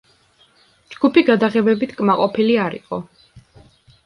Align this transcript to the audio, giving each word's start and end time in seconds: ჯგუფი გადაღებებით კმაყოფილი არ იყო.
ჯგუფი 0.95 1.23
გადაღებებით 1.27 1.93
კმაყოფილი 2.01 2.57
არ 2.65 2.79
იყო. 2.79 3.01